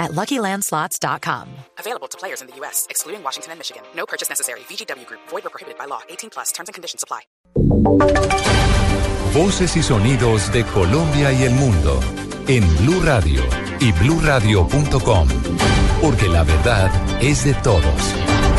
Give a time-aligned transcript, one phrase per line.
[0.00, 1.48] at LuckyLandSlots.com.
[1.78, 3.82] Available to players in the U.S., excluding Washington and Michigan.
[3.94, 4.60] No purchase necessary.
[4.60, 5.20] VGW Group.
[5.28, 6.00] Void or prohibited by law.
[6.08, 6.50] 18 plus.
[6.50, 7.22] Terms and conditions apply.
[9.32, 12.00] Voces y sonidos de Colombia y el mundo
[12.48, 13.44] en Blue Radio
[13.78, 15.28] y BlueRadio.com.
[16.00, 16.90] Porque la verdad
[17.22, 18.49] es de todos.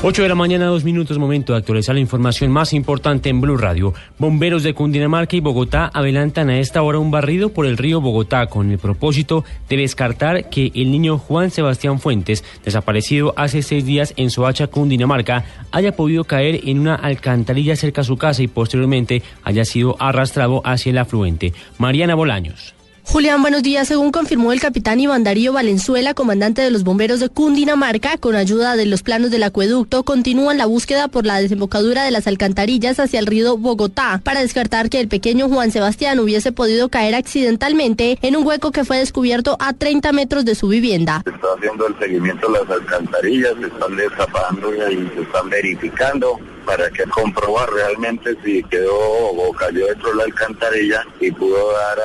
[0.00, 3.56] 8 de la mañana, dos minutos, momento de actualizar la información más importante en Blue
[3.56, 3.94] Radio.
[4.16, 8.46] Bomberos de Cundinamarca y Bogotá adelantan a esta hora un barrido por el río Bogotá
[8.46, 14.14] con el propósito de descartar que el niño Juan Sebastián Fuentes, desaparecido hace seis días
[14.16, 19.24] en Soacha, Cundinamarca, haya podido caer en una alcantarilla cerca a su casa y posteriormente
[19.42, 21.54] haya sido arrastrado hacia el afluente.
[21.76, 22.77] Mariana Bolaños.
[23.10, 23.88] Julián, buenos días.
[23.88, 28.76] Según confirmó el capitán Iván Darío Valenzuela, comandante de los bomberos de Cundinamarca, con ayuda
[28.76, 33.18] de los planos del acueducto, continúan la búsqueda por la desembocadura de las alcantarillas hacia
[33.18, 38.36] el río Bogotá para descartar que el pequeño Juan Sebastián hubiese podido caer accidentalmente en
[38.36, 41.22] un hueco que fue descubierto a 30 metros de su vivienda.
[41.24, 46.38] Se está haciendo el seguimiento de las alcantarillas, se están destapando y se están verificando
[46.68, 51.98] para que comprobar realmente si quedó o cayó dentro de la alcantarilla y pudo dar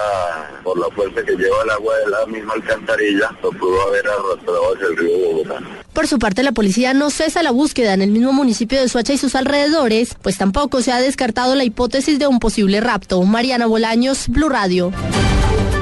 [0.63, 4.73] por la fuerza que lleva el agua de la misma alcantarilla, lo pudo haber arrastrado
[4.73, 5.59] hacia el río Bogotá.
[5.91, 9.11] Por su parte, la policía no cesa la búsqueda en el mismo municipio de Soacha
[9.11, 13.21] y sus alrededores, pues tampoco se ha descartado la hipótesis de un posible rapto.
[13.23, 14.93] Mariana Bolaños, Blue Radio.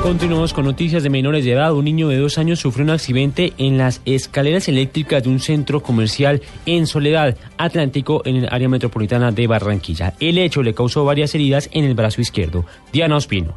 [0.04, 1.76] Continuamos con noticias de menores de edad.
[1.76, 5.84] Un niño de dos años sufrió un accidente en las escaleras eléctricas de un centro
[5.84, 10.16] comercial en Soledad Atlántico en el área metropolitana de Barranquilla.
[10.20, 12.66] El hecho le causó varias heridas en el brazo izquierdo.
[12.92, 13.54] Diana Ospino.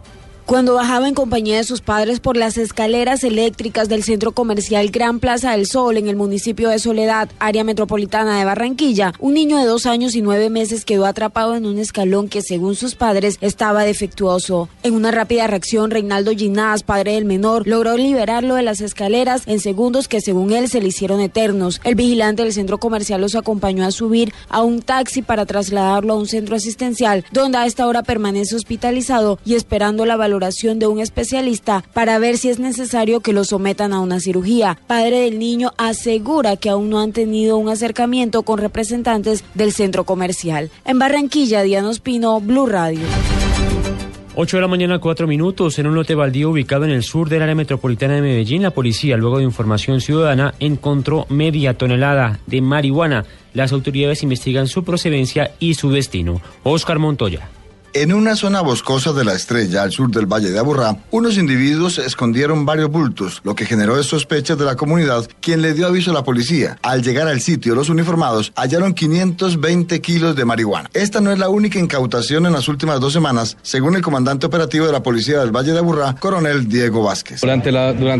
[0.47, 5.19] Cuando bajaba en compañía de sus padres por las escaleras eléctricas del centro comercial Gran
[5.19, 9.65] Plaza del Sol en el municipio de Soledad, área metropolitana de Barranquilla, un niño de
[9.65, 13.84] dos años y nueve meses quedó atrapado en un escalón que, según sus padres, estaba
[13.84, 14.69] defectuoso.
[14.82, 19.61] En una rápida reacción, Reinaldo Ginás, padre del menor, logró liberarlo de las escaleras en
[19.61, 21.81] segundos que, según él, se le hicieron eternos.
[21.84, 26.19] El vigilante del centro comercial los acompañó a subir a un taxi para trasladarlo a
[26.19, 31.00] un centro asistencial, donde a esta hora permanece hospitalizado y esperando la valoración de un
[31.00, 34.78] especialista para ver si es necesario que lo sometan a una cirugía.
[34.87, 40.05] Padre del niño asegura que aún no han tenido un acercamiento con representantes del centro
[40.05, 40.71] comercial.
[40.84, 43.06] En Barranquilla, Diana Ospino, Blue Radio.
[44.37, 45.78] 8 de la mañana, 4 minutos.
[45.78, 49.17] En un lote baldío ubicado en el sur del área metropolitana de Medellín, la policía,
[49.17, 53.25] luego de información ciudadana, encontró media tonelada de marihuana.
[53.53, 56.41] Las autoridades investigan su procedencia y su destino.
[56.65, 57.49] Oscar Montoya.
[57.97, 61.99] En una zona boscosa de la estrella al sur del Valle de Aburrá, unos individuos
[61.99, 66.15] escondieron varios bultos, lo que generó sospechas de la comunidad, quien le dio aviso a
[66.15, 66.77] la policía.
[66.82, 70.91] Al llegar al sitio, los uniformados hallaron 520 kilos de marihuana.
[70.93, 74.87] Esta no es la única incautación en las últimas dos semanas, según el comandante operativo
[74.87, 77.43] de la policía del Valle de Aburrá, coronel Diego Vázquez.
[77.43, 77.71] Durante,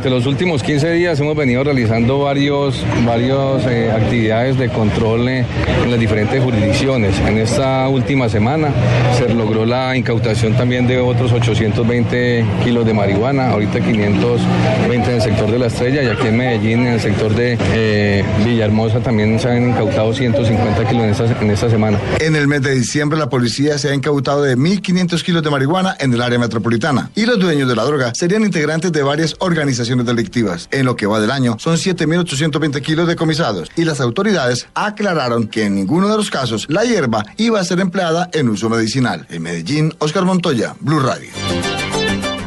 [0.09, 5.99] los últimos 15 días hemos venido realizando varios, varios eh, actividades de control en las
[5.99, 7.19] diferentes jurisdicciones.
[7.19, 8.73] En esta última semana
[9.19, 15.23] se logró la incautación también de otros 820 kilos de marihuana, ahorita 520 en el
[15.23, 19.39] sector de La Estrella y aquí en Medellín, en el sector de eh, Villahermosa, también
[19.39, 21.99] se han incautado 150 kilos en esta, en esta semana.
[22.21, 25.97] En el mes de diciembre, la policía se ha incautado de 1.500 kilos de marihuana
[25.99, 30.07] en el área metropolitana y los dueños de la droga serían integrantes de varias organizaciones
[30.07, 30.69] delictivas.
[30.71, 35.65] En lo que va del año, son 7.820 kilos decomisados y las autoridades aclararon que
[35.65, 39.27] en ninguno de los casos la hierba iba a ser empleada en uso medicinal.
[39.31, 41.31] En Medellín, Oscar Montoya, Blue Radio.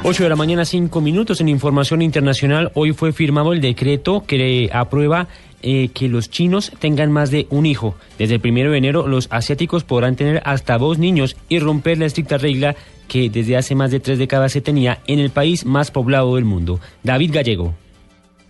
[0.04, 2.70] 8 de la mañana, 5 minutos en información internacional.
[2.74, 5.30] Hoy fue firmado el decreto que aprueba
[5.62, 7.96] eh, que los chinos tengan más de un hijo.
[8.20, 12.08] Desde el primero de enero, los asiáticos podrán tener hasta dos niños y romper la
[12.08, 12.76] estricta regla
[13.08, 16.44] que desde hace más de tres décadas se tenía en el país más poblado del
[16.44, 16.82] mundo.
[17.04, 17.74] David Gallego.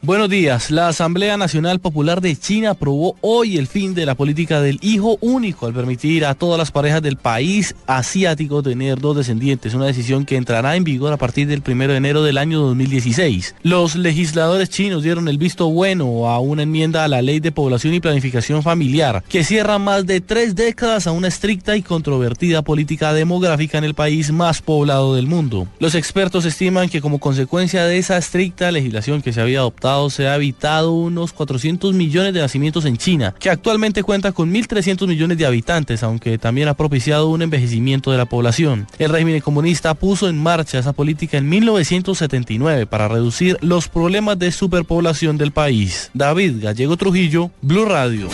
[0.04, 0.70] Buenos días.
[0.70, 5.18] La Asamblea Nacional Popular de China aprobó hoy el fin de la política del hijo
[5.22, 10.24] único al permitir a todas las parejas del país asiático tener dos descendientes, una decisión
[10.24, 13.56] que entrará en vigor a partir del 1 de enero del año 2016.
[13.64, 17.96] Los legisladores chinos dieron el visto bueno a una enmienda a la Ley de Población
[17.96, 23.14] y Planificación Familiar que cierra más de tres décadas a una estricta y controvertida política
[23.14, 25.68] demográfica en el país más poblado del mundo.
[25.80, 30.28] Los expertos estiman que como consecuencia de esa estricta legislación que se había adoptado se
[30.28, 35.38] ha evitado unos 400 millones de nacimientos en China, que actualmente cuenta con 1.300 millones
[35.38, 38.86] de habitantes, aunque también ha propiciado un envejecimiento de la población.
[39.00, 44.52] El régimen comunista puso en marcha esa política en 1979 para reducir los problemas de
[44.52, 46.12] superpoblación del país.
[46.14, 48.28] David Gallego Trujillo, Blue Radio.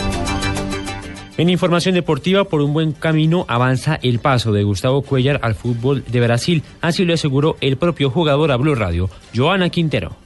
[1.36, 6.04] En información deportiva, por un buen camino avanza el paso de Gustavo Cuellar al fútbol
[6.06, 6.62] de Brasil.
[6.80, 10.23] Así lo aseguró el propio jugador a Blue Radio, Joana Quintero.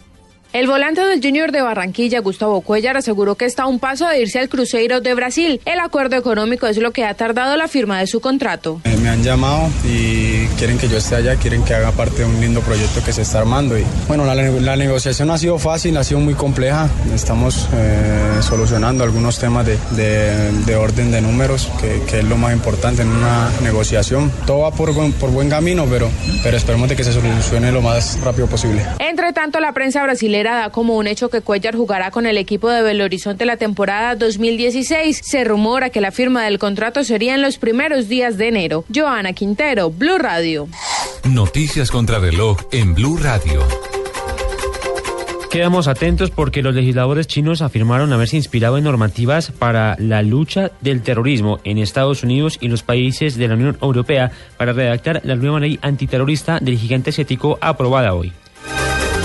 [0.58, 4.20] El volante del Junior de Barranquilla, Gustavo Cuellar, aseguró que está a un paso de
[4.20, 5.60] irse al Cruzeiro de Brasil.
[5.64, 8.80] El acuerdo económico es lo que ha tardado la firma de su contrato.
[8.82, 12.24] Eh, me han llamado y quieren que yo esté allá, quieren que haga parte de
[12.24, 13.78] un lindo proyecto que se está armando.
[13.78, 16.88] Y bueno, la, la negociación ha sido fácil, ha sido muy compleja.
[17.14, 22.36] Estamos eh, solucionando algunos temas de, de, de orden de números, que, que, es lo
[22.36, 24.30] más importante en una negociación.
[24.46, 26.10] Todo va por, por buen camino, pero,
[26.42, 28.86] pero esperemos de que se solucione lo más rápido posible.
[28.98, 32.70] Entre tanto, la prensa brasileña da como un hecho que Cuellar jugará con el equipo
[32.70, 35.20] de Belo Horizonte la temporada 2016.
[35.24, 38.84] Se rumora que la firma del contrato sería en los primeros días de enero.
[38.94, 40.68] Joana Quintero, Blue Radio.
[41.24, 43.60] Noticias contra reloj en Blue Radio.
[45.50, 51.02] Quedamos atentos porque los legisladores chinos afirmaron haberse inspirado en normativas para la lucha del
[51.02, 55.58] terrorismo en Estados Unidos y los países de la Unión Europea para redactar la nueva
[55.58, 58.32] ley antiterrorista del gigante asiático aprobada hoy.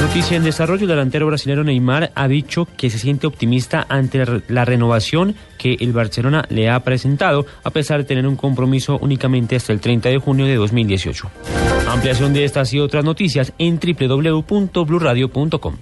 [0.01, 4.66] Noticia en desarrollo, el delantero brasileño Neymar ha dicho que se siente optimista ante la
[4.66, 9.74] renovación que el Barcelona le ha presentado, a pesar de tener un compromiso únicamente hasta
[9.74, 11.31] el 30 de junio de 2018.
[11.88, 15.75] Ampliación de estas y otras noticias en www.bluradio.com.